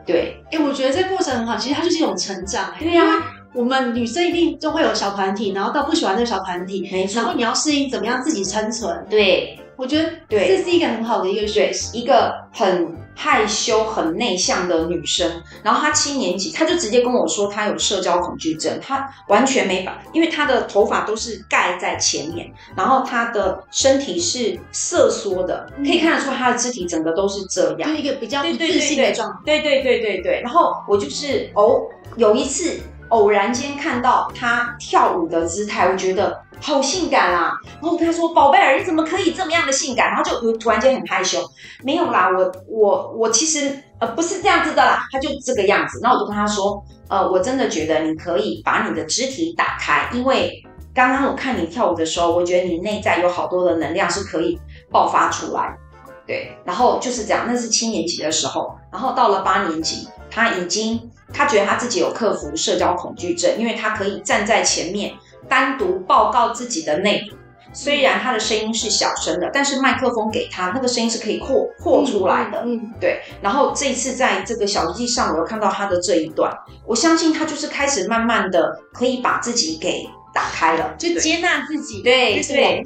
[0.04, 2.74] 对，哎，我觉得这过程很好，其实它就是一种成长。
[2.78, 3.22] 对呀、啊，
[3.54, 9.06] 我们女生一定都会有小团体，然后到不喜欢这个小团体，没错，然后你要适应怎么样自己生存。
[9.08, 12.94] 对，我觉得对，这是一个很好的一个学习，一个很。
[13.20, 29.36] 害羞、很内向的女生，然后她七年级，她就直接跟我说她有社交恐惧症，她完全没法，因为她的头发都是盖在前面，然后她的身体是瑟缩的，可以看得出她的肢体整个都是这样，就一个比较不自信的状态。
[29.44, 31.82] 对对对对对，然后我就是哦，
[32.16, 32.78] 有一次
[33.08, 36.42] 偶然间看到他跳舞的姿态，我觉得。
[36.60, 37.52] 好性感啊！
[37.80, 41.38] 然后他说：“宝贝儿，你怎么可以这么样的性感？”然后就突然间很害羞。
[41.84, 46.00] 没有啦，我我我其实呃不是这样子的啦，他就这个样子。
[46.02, 50.60] 然后我就跟他说：“呃，我真的觉得你可以把你的肢体打开，因为
[50.92, 54.58] 刚刚我看你跳舞的时候，我觉得你内在有好多的能量是可以
[54.90, 55.78] 爆发出来。”
[56.26, 57.44] 对，然后就是这样。
[57.46, 65.14] 那是七年级的时候，然后到了八年级，他已经他觉得他自己有克服社交恐惧症，因为他可以站在前面。
[65.48, 67.38] 单独报告自己的内容，
[67.72, 72.60] 虽然他的声音是小声的，但是麦克风给他，那个声音是可以扩扩出来的。
[72.66, 73.22] 嗯，对。
[73.40, 76.52] 然后这一次在这个小日记上，我又看到他的这一段，
[76.84, 82.02] 我相信他就是开始慢慢的可以把自己给打开了，就接纳自己。
[82.02, 82.84] 对对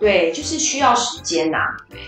[0.00, 1.58] 对，就是需要时间呐。
[1.88, 2.00] 对，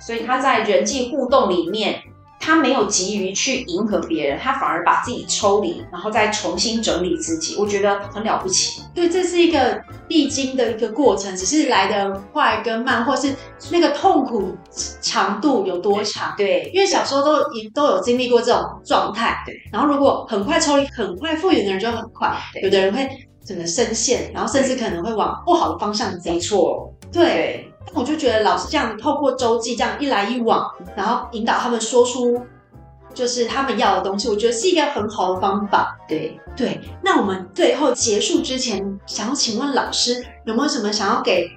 [0.00, 2.00] 所以他在人际互动里面。
[2.42, 8.82] 他没有急于去迎合别人，他反而把自己抽离，然后再重新整理自己，我觉得很了不起。
[8.94, 9.78] 对，这是一个
[10.08, 13.32] 必经的一个过程，只是来得快跟慢，或是
[13.70, 14.56] 那个痛苦
[15.02, 16.34] 长度有多长。
[16.36, 19.42] 对，因为小时候都也都有经历过这种状态。
[19.44, 23.06] 对，然后如果很快抽离、很快复原的人就很快，有的人会
[23.44, 26.32] 整个深陷，然后甚至可能会往不好的方向走。
[26.32, 27.22] 没错，对。
[27.22, 32.40] 对我就觉得老师这样透过周记这样一来一往，然后引导他们说出
[33.12, 35.98] 就是他们要的东西，我觉得是一个很好的方法。
[36.06, 41.50] 对对，那我们最后结束之前，想要请问老师有没有什么想要给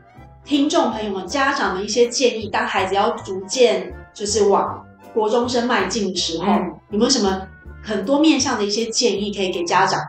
[0.43, 2.49] 听众朋友们、家长们一些建议？
[2.49, 7.47] 当孩子要逐渐就是往国中生迈进的时候，嗯、有没有什么
[7.83, 10.01] 很多面向的一些建议可以给家长，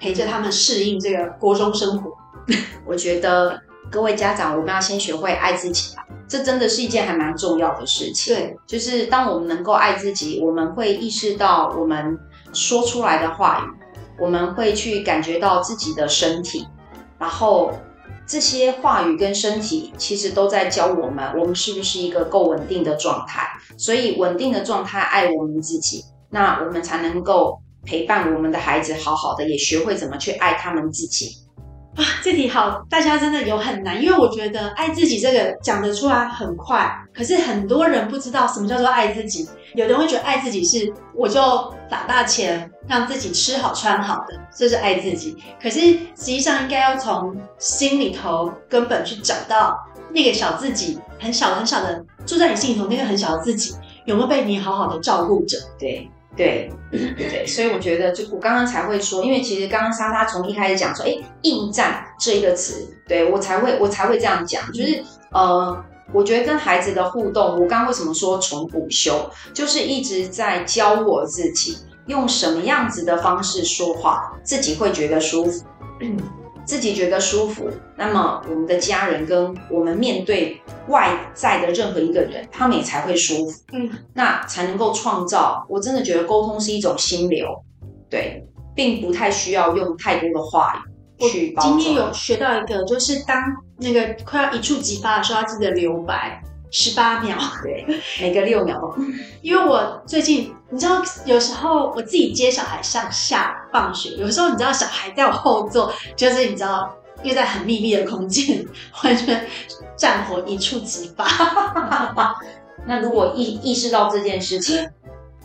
[0.00, 2.10] 陪着他们适应这个国中生活？
[2.86, 3.60] 我觉得。
[3.90, 8.34] 各位家长，我们要先学会爱自己吧，这真的是一件还蛮重要的事情。
[8.34, 12.18] 对，就是当我们能够爱自己，我们会意识到我们
[12.52, 16.66] 说出来的话语，我们会去感觉到自己的身体，
[17.18, 17.72] 然后
[18.26, 23.48] 这些话语跟身体其实都在教我们，我们是不是一个够稳定的状态。
[23.78, 31.45] 所以稳定的状态爱我们自己，那我们才能够陪伴我们的孩子好好的，也学会怎么去爱他们自己。
[31.96, 39.48] 啊，这题好，大家真的有很难，因为我觉得爱自己这个讲得出来很快，可是很多人不知道什么叫做爱自己。
[39.74, 41.40] 有的人会觉得爱自己是我就
[41.88, 45.36] 打大钱让自己吃好穿好的，这是爱自己。
[45.60, 49.78] 可是实际上应该要从心里头根本去找到
[50.10, 53.74] 那个小自己，很小很小的住在你心里头那个很小的自己，
[54.04, 55.56] 有没有被你好好的照顾着？
[55.78, 56.10] 对。
[56.36, 65.82] 对对，所以我觉得，就我刚刚才会说，因为其实刚刚莎莎从一开始讲说，哎，应战这一个词，对我才会我才会这样讲，就是呃，
[66.12, 75.64] 我觉得跟孩子的互动，我刚刚为什么说从补修，就是一直在教我自己用什么样子的方式说话，自己会觉得舒服。
[76.00, 76.16] 嗯
[76.66, 85.64] 嗯自己觉得舒服，那么我们的家人跟我们面对外在的任何一个人，他们也才会舒服，嗯，那才能够创造。
[85.68, 87.46] 我真的觉得沟通是一种心流，
[88.10, 88.44] 对，
[88.74, 90.82] 并不太需要用太多的话
[91.18, 91.54] 语去。
[91.60, 93.40] 今天有学到一个，就是当
[93.78, 96.42] 那个快要一触即发的时候，要记得留白。
[96.78, 97.86] 十八秒，对，
[98.20, 98.94] 每个六秒。
[99.40, 108.62] 因为我最近，你知道，有时候我自己接小孩上下放学，有时候你知道，小孩在我后座，就是你知道，又在很密闭的空间，
[109.02, 109.48] 完全
[109.96, 111.26] 战火一触即发。
[112.86, 114.86] 那如果意意识到这件事情，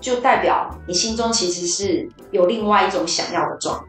[0.01, 3.79] 就代表你心中其实是有另外一种想要的状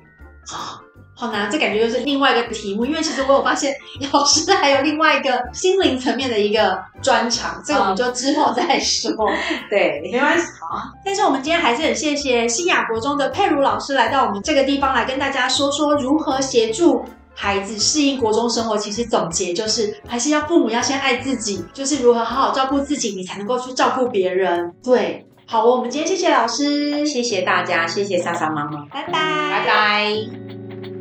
[0.47, 0.82] 态。
[1.15, 3.73] 好难，这感觉就是另外一个题目，因为其实我有发现
[4.13, 9.13] 老师还有另外一个心灵层面的一个专长，这个我们就之后再说。
[9.71, 10.45] 对，没关系。
[10.61, 17.05] 好，但是我们今天还是很谢谢新亚国中的佩如老师来到我们这个地方来跟大家说说如何协助
[17.35, 18.77] 孩子适应国中生活。
[18.77, 24.75] 其实总结就是，还是要父母要先爱自己，就是如何好好照顾自己，你才能够去照顾别人。
[24.83, 30.42] 对，好，我们今天谢谢老师，谢谢大家，谢谢莎莎妈妈，拜拜，拜拜。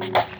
[0.01, 0.30] Thank you.